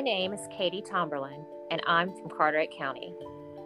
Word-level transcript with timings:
My 0.00 0.04
name 0.04 0.32
is 0.32 0.48
Katie 0.50 0.80
Tomberlin, 0.80 1.44
and 1.70 1.82
I'm 1.86 2.08
from 2.16 2.30
Carteret 2.30 2.74
County. 2.74 3.14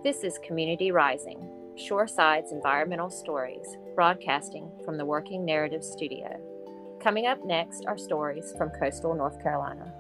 This 0.03 0.25
is 0.25 0.41
Community 0.45 0.91
Rising, 0.91 1.39
Shoreside's 1.77 2.51
environmental 2.51 3.09
stories, 3.09 3.77
broadcasting 3.95 4.69
from 4.85 4.99
the 4.99 5.05
Working 5.05 5.45
Narrative 5.45 5.85
Studio. 5.85 6.37
Coming 7.01 7.27
up 7.27 7.45
next 7.45 7.85
are 7.87 7.97
stories 7.97 8.53
from 8.59 8.71
coastal 8.71 9.15
North 9.15 9.41
Carolina. 9.41 9.95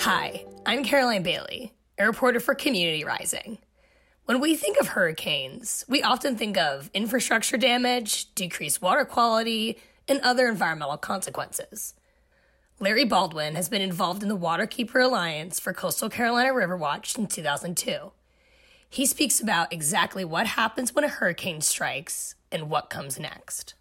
Hi, 0.00 0.44
I'm 0.66 0.82
Caroline 0.82 1.22
Bailey, 1.22 1.72
a 2.00 2.04
reporter 2.04 2.40
for 2.40 2.56
Community 2.56 3.04
Rising. 3.04 3.58
When 4.26 4.40
we 4.40 4.56
think 4.56 4.78
of 4.80 4.88
hurricanes, 4.88 5.84
we 5.86 6.02
often 6.02 6.34
think 6.34 6.56
of 6.56 6.88
infrastructure 6.94 7.58
damage, 7.58 8.34
decreased 8.34 8.80
water 8.80 9.04
quality, 9.04 9.76
and 10.08 10.18
other 10.22 10.48
environmental 10.48 10.96
consequences. 10.96 11.92
Larry 12.80 13.04
Baldwin 13.04 13.54
has 13.54 13.68
been 13.68 13.82
involved 13.82 14.22
in 14.22 14.30
the 14.30 14.36
Waterkeeper 14.36 15.04
Alliance 15.04 15.60
for 15.60 15.74
Coastal 15.74 16.08
Carolina 16.08 16.54
River 16.54 16.74
Watch 16.74 17.12
since 17.12 17.34
2002. 17.34 18.12
He 18.88 19.04
speaks 19.04 19.40
about 19.40 19.70
exactly 19.70 20.24
what 20.24 20.46
happens 20.46 20.94
when 20.94 21.04
a 21.04 21.08
hurricane 21.08 21.60
strikes 21.60 22.34
and 22.50 22.70
what 22.70 22.88
comes 22.88 23.18
next. 23.18 23.74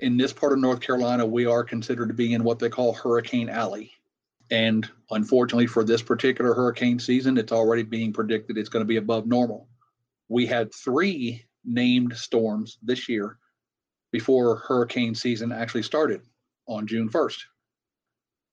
In 0.00 0.16
this 0.16 0.32
part 0.32 0.52
of 0.52 0.58
North 0.58 0.80
Carolina, 0.80 1.24
we 1.24 1.46
are 1.46 1.62
considered 1.62 2.08
to 2.08 2.14
be 2.14 2.34
in 2.34 2.42
what 2.42 2.58
they 2.58 2.68
call 2.68 2.94
Hurricane 2.94 3.48
Alley. 3.48 3.92
And 4.50 4.90
unfortunately, 5.12 5.68
for 5.68 5.84
this 5.84 6.02
particular 6.02 6.52
hurricane 6.52 6.98
season, 6.98 7.38
it's 7.38 7.52
already 7.52 7.84
being 7.84 8.12
predicted 8.12 8.58
it's 8.58 8.68
going 8.68 8.84
to 8.84 8.88
be 8.88 8.96
above 8.96 9.28
normal. 9.28 9.68
We 10.28 10.46
had 10.46 10.74
three 10.74 11.44
named 11.64 12.16
storms 12.16 12.78
this 12.82 13.08
year 13.08 13.38
before 14.12 14.56
hurricane 14.56 15.14
season 15.14 15.52
actually 15.52 15.82
started 15.82 16.22
on 16.66 16.86
June 16.86 17.08
1st. 17.08 17.38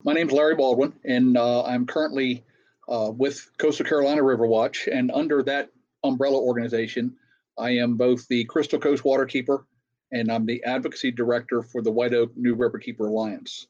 My 0.03 0.13
name's 0.13 0.33
Larry 0.33 0.55
Baldwin, 0.55 0.93
and 1.05 1.37
uh, 1.37 1.63
I'm 1.63 1.85
currently 1.85 2.43
uh, 2.89 3.11
with 3.15 3.49
Coastal 3.57 3.85
Carolina 3.85 4.23
River 4.23 4.47
Watch. 4.47 4.87
And 4.91 5.11
under 5.11 5.43
that 5.43 5.69
umbrella 6.03 6.39
organization, 6.39 7.15
I 7.57 7.71
am 7.71 7.95
both 7.95 8.27
the 8.27 8.43
Crystal 8.45 8.79
Coast 8.79 9.03
Waterkeeper 9.03 9.63
and 10.11 10.31
I'm 10.31 10.45
the 10.45 10.63
advocacy 10.63 11.11
director 11.11 11.61
for 11.61 11.81
the 11.81 11.91
White 11.91 12.13
Oak 12.13 12.31
New 12.35 12.55
Riverkeeper 12.55 13.07
Alliance. 13.07 13.67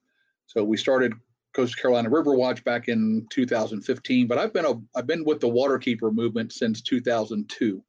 So 0.47 0.63
we 0.63 0.77
started 0.77 1.13
Coastal 1.53 1.81
Carolina 1.81 2.09
River 2.09 2.35
Watch 2.35 2.63
back 2.63 2.87
in 2.87 3.27
2015, 3.29 4.27
but 4.27 4.37
I've 4.37 4.53
been 4.53 4.65
a 4.65 4.73
I've 4.95 5.07
been 5.07 5.23
with 5.23 5.39
the 5.39 5.49
Waterkeeper 5.49 6.13
movement 6.13 6.51
since 6.51 6.81
2002, 6.81 7.83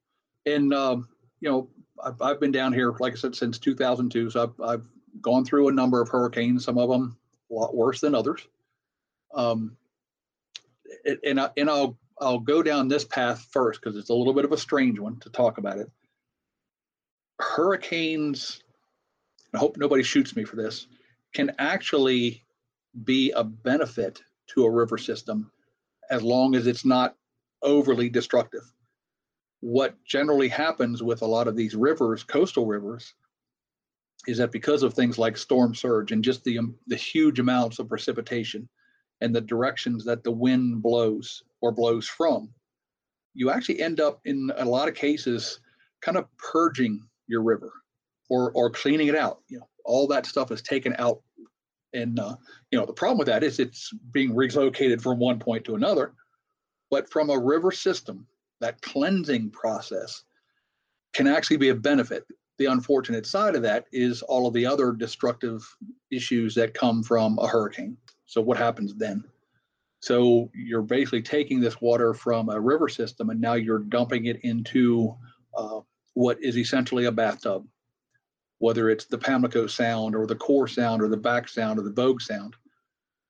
and 0.46 0.72
um, 0.74 1.08
you 1.40 1.50
know 1.50 1.68
I've, 2.02 2.20
I've 2.20 2.40
been 2.40 2.52
down 2.52 2.72
here 2.72 2.94
like 2.98 3.12
I 3.12 3.16
said 3.16 3.34
since 3.34 3.58
2002. 3.58 4.30
So 4.30 4.42
I've 4.42 4.60
I've 4.60 4.86
gone 5.20 5.44
through 5.44 5.68
a 5.68 5.72
number 5.72 6.00
of 6.00 6.08
hurricanes, 6.08 6.64
some 6.64 6.78
of 6.78 6.88
them 6.88 7.16
a 7.50 7.54
lot 7.54 7.74
worse 7.74 8.00
than 8.00 8.14
others. 8.14 8.46
Um, 9.34 9.76
and 11.24 11.40
I, 11.40 11.50
and 11.56 11.70
I'll 11.70 11.98
I'll 12.20 12.38
go 12.38 12.62
down 12.62 12.88
this 12.88 13.04
path 13.04 13.46
first 13.50 13.80
because 13.80 13.96
it's 13.96 14.10
a 14.10 14.14
little 14.14 14.34
bit 14.34 14.44
of 14.44 14.52
a 14.52 14.58
strange 14.58 14.98
one 14.98 15.18
to 15.20 15.30
talk 15.30 15.58
about 15.58 15.78
it. 15.78 15.90
Hurricanes, 17.40 18.62
I 19.54 19.58
hope 19.58 19.76
nobody 19.76 20.02
shoots 20.02 20.36
me 20.36 20.44
for 20.44 20.56
this, 20.56 20.86
can 21.32 21.52
actually 21.58 22.44
be 23.04 23.32
a 23.32 23.42
benefit 23.42 24.22
to 24.48 24.64
a 24.64 24.70
river 24.70 24.98
system 24.98 25.50
as 26.10 26.22
long 26.22 26.54
as 26.54 26.66
it's 26.66 26.84
not 26.84 27.16
overly 27.62 28.08
destructive. 28.08 28.62
What 29.62 29.94
generally 30.04 30.48
happens 30.48 31.02
with 31.02 31.22
a 31.22 31.26
lot 31.26 31.48
of 31.48 31.56
these 31.56 31.74
rivers, 31.74 32.22
coastal 32.22 32.66
rivers, 32.66 33.14
is 34.26 34.38
that 34.38 34.52
because 34.52 34.82
of 34.82 34.92
things 34.92 35.18
like 35.18 35.36
storm 35.36 35.74
surge 35.74 36.12
and 36.12 36.22
just 36.22 36.44
the 36.44 36.58
um, 36.58 36.74
the 36.88 36.96
huge 36.96 37.38
amounts 37.38 37.78
of 37.78 37.88
precipitation 37.88 38.68
and 39.20 39.34
the 39.34 39.40
directions 39.40 40.04
that 40.04 40.24
the 40.24 40.30
wind 40.30 40.82
blows 40.82 41.42
or 41.60 41.72
blows 41.72 42.06
from, 42.06 42.52
you 43.34 43.50
actually 43.50 43.80
end 43.80 44.00
up 44.00 44.20
in 44.24 44.52
a 44.56 44.64
lot 44.64 44.88
of 44.88 44.94
cases 44.94 45.60
kind 46.00 46.18
of 46.18 46.26
purging 46.36 47.00
your 47.28 47.42
river 47.42 47.72
or 48.28 48.50
or 48.52 48.68
cleaning 48.68 49.08
it 49.08 49.16
out. 49.16 49.40
You 49.48 49.60
know, 49.60 49.68
all 49.84 50.06
that 50.08 50.26
stuff 50.26 50.50
is 50.50 50.60
taken 50.60 50.94
out 50.98 51.22
and 51.94 52.18
uh, 52.18 52.34
you 52.70 52.78
know 52.78 52.86
the 52.86 52.92
problem 52.92 53.18
with 53.18 53.28
that 53.28 53.44
is 53.44 53.58
it's 53.58 53.92
being 54.12 54.34
relocated 54.34 55.02
from 55.02 55.18
one 55.18 55.38
point 55.38 55.64
to 55.64 55.74
another 55.74 56.12
but 56.90 57.10
from 57.10 57.30
a 57.30 57.38
river 57.38 57.70
system 57.70 58.26
that 58.62 58.80
cleansing 58.80 59.50
process 59.50 60.24
can 61.12 61.26
actually 61.26 61.58
be 61.58 61.68
a 61.68 61.74
benefit 61.74 62.24
the 62.58 62.66
unfortunate 62.66 63.26
side 63.26 63.54
of 63.54 63.62
that 63.62 63.86
is 63.92 64.22
all 64.22 64.46
of 64.46 64.54
the 64.54 64.64
other 64.64 64.92
destructive 64.92 65.62
issues 66.10 66.54
that 66.54 66.74
come 66.74 67.02
from 67.02 67.38
a 67.38 67.46
hurricane 67.46 67.96
so 68.24 68.40
what 68.40 68.56
happens 68.56 68.94
then 68.94 69.22
so 70.00 70.50
you're 70.54 70.82
basically 70.82 71.22
taking 71.22 71.60
this 71.60 71.80
water 71.80 72.14
from 72.14 72.48
a 72.48 72.60
river 72.60 72.88
system 72.88 73.28
and 73.28 73.40
now 73.40 73.54
you're 73.54 73.78
dumping 73.78 74.26
it 74.26 74.40
into 74.42 75.14
uh, 75.56 75.80
what 76.14 76.42
is 76.42 76.56
essentially 76.56 77.04
a 77.04 77.12
bathtub 77.12 77.66
whether 78.62 78.88
it's 78.88 79.06
the 79.06 79.18
Pamlico 79.18 79.66
sound 79.66 80.14
or 80.14 80.24
the 80.24 80.36
core 80.36 80.68
sound 80.68 81.02
or 81.02 81.08
the 81.08 81.16
back 81.16 81.48
sound 81.48 81.80
or 81.80 81.82
the 81.82 81.90
Bogue 81.90 82.20
sound. 82.20 82.54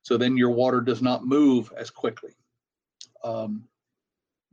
So 0.03 0.15
then 0.15 0.37
your 0.37 0.51
water 0.51 0.79
does 0.79 1.01
not 1.01 1.25
move 1.25 1.73
as 1.75 1.89
quickly. 1.89 2.35
Um, 3.23 3.63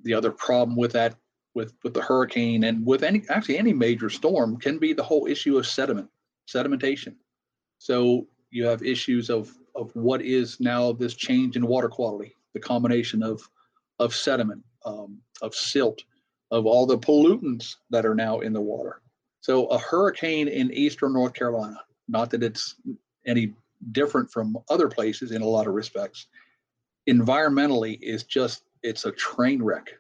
the 0.03 0.15
other 0.15 0.31
problem 0.31 0.77
with 0.77 0.93
that, 0.93 1.17
with 1.55 1.75
with 1.83 1.95
the 1.95 2.03
hurricane 2.03 2.65
and 2.65 2.85
with 2.87 3.03
any 3.03 3.23
actually 3.29 3.59
any 3.59 3.73
major 3.73 4.11
storm, 4.11 4.57
can 4.57 4.79
be 4.79 4.93
the 4.93 5.03
whole 5.03 5.27
issue 5.27 5.59
of 5.59 5.67
sediment, 5.67 6.09
sedimentation. 6.47 7.15
So 7.79 8.27
you 8.51 8.67
have 8.67 8.83
issues 8.83 9.31
of 9.31 9.53
of 9.75 9.95
what 9.95 10.23
is 10.23 10.59
now 10.61 10.93
this 10.93 11.15
change 11.15 11.57
in 11.57 11.67
water 11.67 11.89
quality, 11.89 12.35
the 12.55 12.61
combination 12.61 13.23
of 13.23 13.49
of 13.99 14.15
sediment, 14.15 14.63
um, 14.85 15.19
of 15.43 15.55
silt, 15.55 16.03
of 16.51 16.67
all 16.67 16.87
the 16.87 16.99
pollutants 16.99 17.77
that 17.91 18.07
are 18.07 18.15
now 18.15 18.41
in 18.41 18.53
the 18.53 18.61
water. 18.61 19.03
So 19.41 19.67
a 19.67 19.79
hurricane 19.79 20.49
in 20.49 20.73
eastern 20.73 21.13
North 21.13 21.35
Carolina, 21.35 21.81
not 22.09 22.31
that 22.31 22.43
it's 22.43 22.77
any 23.27 23.55
different 23.93 24.31
from 24.31 24.59
other 24.69 24.89
places 24.89 25.33
in 25.33 25.43
a 25.43 25.47
lot 25.47 25.67
of 25.67 25.75
respects, 25.75 26.27
environmentally 27.09 27.99
is 28.03 28.25
just 28.25 28.65
it's 28.83 29.05
a 29.05 29.13
train 29.13 29.63
wreck 29.63 29.91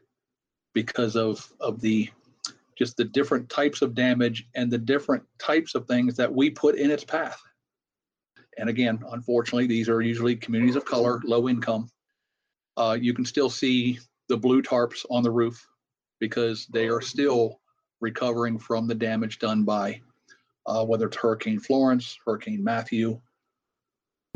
because 0.74 1.16
of 1.16 1.52
of 1.60 1.80
the 1.80 2.08
just 2.76 2.96
the 2.96 3.04
different 3.04 3.48
types 3.50 3.82
of 3.82 3.94
damage 3.94 4.48
and 4.54 4.70
the 4.70 4.78
different 4.78 5.22
types 5.38 5.74
of 5.74 5.86
things 5.86 6.16
that 6.16 6.32
we 6.32 6.48
put 6.48 6.76
in 6.76 6.90
its 6.90 7.04
path. 7.04 7.38
And 8.56 8.70
again, 8.70 9.04
unfortunately, 9.10 9.66
these 9.66 9.90
are 9.90 10.00
usually 10.00 10.34
communities 10.34 10.76
of 10.76 10.86
color, 10.86 11.20
low 11.24 11.46
income. 11.46 11.90
Uh, 12.78 12.96
you 12.98 13.12
can 13.12 13.26
still 13.26 13.50
see 13.50 13.98
the 14.28 14.36
blue 14.36 14.62
tarps 14.62 15.04
on 15.10 15.22
the 15.22 15.30
roof 15.30 15.66
because 16.20 16.66
they 16.68 16.88
are 16.88 17.02
still 17.02 17.60
recovering 18.00 18.58
from 18.58 18.86
the 18.86 18.94
damage 18.94 19.38
done 19.38 19.62
by 19.62 20.00
uh, 20.66 20.82
whether 20.82 21.06
it's 21.06 21.16
Hurricane 21.16 21.60
Florence, 21.60 22.18
Hurricane 22.24 22.64
Matthew. 22.64 23.20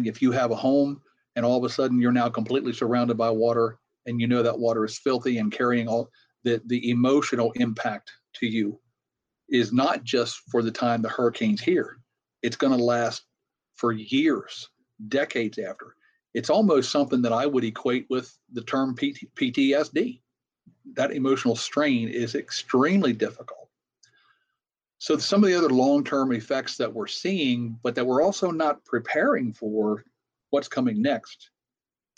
If 0.05 0.21
you 0.21 0.33
have 0.33 0.51
a 0.51 0.57
home 0.57 1.01
and 1.37 1.47
all 1.47 1.57
of 1.57 1.65
a 1.65 1.73
sudden 1.73 1.99
you're 1.99 2.13
now 2.13 2.29
completely 2.29 2.75
surrounded 2.75 3.17
by 3.17 3.31
water 3.31 3.79
and 4.07 4.21
you 4.21 4.27
know 4.27 4.43
that 4.43 4.59
water 4.59 4.85
is 4.85 4.99
filthy 4.99 5.39
and 5.39 5.53
carrying 5.53 5.89
all 5.89 6.11
the, 6.45 6.61
the 6.67 6.91
emotional 6.91 7.53
impact 7.53 8.11
to 8.35 8.47
you 8.47 8.79
is 9.49 9.73
not 9.73 10.05
just 10.05 10.41
for 10.51 10.63
the 10.63 10.71
time 10.71 11.03
the 11.03 11.09
hurricane's 11.09 11.61
here. 11.61 11.99
It's 12.43 12.57
going 12.57 12.77
to 12.77 12.83
last 12.83 13.25
for 13.77 13.93
years, 13.93 14.69
decades 15.09 15.59
after. 15.59 15.97
It's 16.35 16.51
almost 16.51 16.91
something 16.91 17.23
that 17.23 17.33
I 17.33 17.47
would 17.47 17.65
equate 17.65 18.07
with 18.11 18.37
the 18.53 18.63
term 18.63 18.95
PT, 18.95 19.27
PTSD 19.37 20.21
that 20.95 21.13
emotional 21.13 21.57
strain 21.57 22.09
is 22.09 22.35
extremely 22.35 23.13
difficult. 23.13 23.69
So 24.99 25.17
some 25.17 25.43
of 25.43 25.51
the 25.51 25.57
other 25.57 25.71
long-term 25.71 26.33
effects 26.33 26.77
that 26.77 26.93
we're 26.93 27.07
seeing, 27.07 27.79
but 27.83 27.95
that 27.95 28.07
we're 28.07 28.23
also 28.23 28.51
not 28.51 28.85
preparing 28.85 29.53
for 29.53 30.05
what's 30.51 30.69
coming 30.69 31.03
next. 31.03 31.51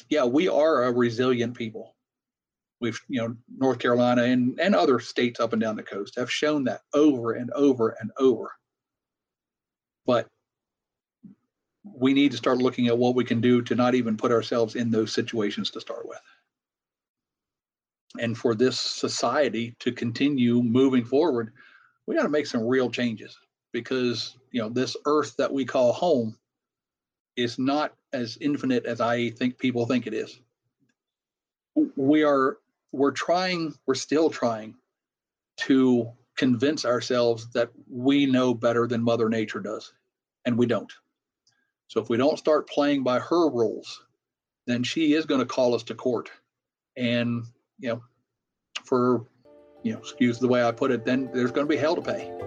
Yeah, 0.09 0.25
we 0.25 0.49
are 0.49 0.85
a 0.85 0.93
resilient 0.93 1.55
people. 1.55 1.95
We've, 2.81 3.01
you 3.09 3.21
know, 3.21 3.37
North 3.57 3.79
Carolina 3.79 4.25
and, 4.25 4.59
and 4.61 4.75
other 4.75 5.01
states 5.01 5.41
up 5.41 5.53
and 5.53 5.63
down 5.63 5.77
the 5.77 5.83
coast 5.83 6.17
have 6.17 6.31
shown 6.31 6.65
that 6.65 6.83
over 6.95 7.33
and 7.33 7.51
over 7.53 7.97
and 8.01 8.11
over. 8.19 8.53
But 10.05 10.29
we 11.83 12.13
need 12.13 12.33
to 12.33 12.37
start 12.37 12.59
looking 12.59 12.89
at 12.89 12.99
what 12.99 13.15
we 13.15 13.25
can 13.25 13.41
do 13.41 13.63
to 13.63 13.75
not 13.75 13.95
even 13.95 14.17
put 14.17 14.33
ourselves 14.33 14.77
in 14.77 14.91
those 14.91 15.13
situations 15.13 15.71
to 15.71 15.81
start 15.81 16.07
with 16.07 16.21
and 18.19 18.37
for 18.37 18.55
this 18.55 18.79
society 18.81 19.75
to 19.81 19.93
continue 19.93 20.63
moving 20.63 21.05
forward, 21.05 21.53
we 22.07 22.15
got 22.15 22.23
to 22.23 22.29
make 22.29 22.47
some 22.47 22.67
real 22.67 22.91
changes 22.91 23.39
because 23.73 24.37
you 24.53 24.61
know 24.61 24.69
this 24.69 24.97
earth 25.07 25.35
that 25.37 25.53
we 25.53 25.65
call 25.65 25.93
home 25.93 26.37
is 27.37 27.59
not 27.59 27.95
as 28.13 28.39
infinite 28.41 28.87
as 28.87 29.01
I 29.01 29.31
think 29.31 29.59
people 29.59 29.87
think 29.87 30.07
it 30.07 30.15
is. 30.15 30.41
We 31.97 32.25
are 32.25 32.59
we're 32.97 33.11
trying, 33.11 33.75
we're 33.87 33.95
still 33.95 34.31
trying 34.31 34.75
to 35.59 36.11
convince 36.37 36.85
ourselves 36.85 37.49
that 37.53 37.71
we 37.91 38.27
know 38.27 38.55
better 38.55 38.87
than 38.87 39.03
Mother 39.03 39.29
Nature 39.29 39.61
does, 39.61 39.93
and 40.45 40.57
we 40.57 40.67
don't. 40.67 40.93
So 41.89 42.01
if 42.01 42.09
we 42.09 42.17
don't 42.17 42.39
start 42.39 42.69
playing 42.69 43.05
by 43.05 43.19
her 43.21 43.49
rules, 43.49 44.03
then 44.67 44.83
she 44.83 45.13
is 45.13 45.27
going 45.27 45.41
to 45.41 45.47
call 45.47 45.75
us 45.75 45.83
to 45.85 45.95
court. 45.95 46.31
And, 46.97 47.45
you 47.79 47.91
know, 47.91 48.03
for, 48.85 49.27
you 49.83 49.93
know, 49.93 49.99
excuse 49.99 50.39
the 50.39 50.49
way 50.49 50.65
I 50.65 50.73
put 50.73 50.91
it, 50.91 51.05
then 51.05 51.31
there's 51.33 51.53
going 51.53 51.67
to 51.67 51.71
be 51.71 51.77
hell 51.77 51.95
to 51.95 52.03
pay. 52.03 52.46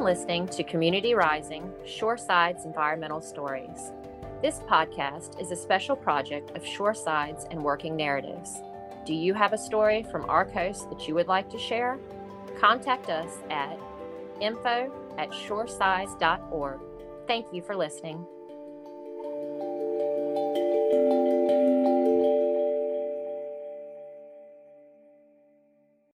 Been 0.00 0.06
listening 0.06 0.48
to 0.48 0.64
Community 0.64 1.12
Rising 1.12 1.70
Shoreside's 1.84 2.64
Environmental 2.64 3.20
Stories. 3.20 3.92
This 4.40 4.60
podcast 4.60 5.38
is 5.38 5.50
a 5.50 5.56
special 5.56 5.94
project 5.94 6.56
of 6.56 6.62
Shoresides 6.62 7.46
and 7.50 7.62
Working 7.62 7.96
Narratives. 7.96 8.62
Do 9.04 9.12
you 9.12 9.34
have 9.34 9.52
a 9.52 9.58
story 9.58 10.02
from 10.10 10.24
our 10.30 10.46
coast 10.46 10.88
that 10.88 11.06
you 11.06 11.14
would 11.16 11.28
like 11.28 11.50
to 11.50 11.58
share? 11.58 11.98
Contact 12.58 13.10
us 13.10 13.30
at 13.50 13.78
info 14.40 14.90
at 15.18 15.28
shoresides.org. 15.32 16.80
Thank 17.26 17.52
you 17.52 17.60
for 17.60 17.76
listening. 17.76 18.26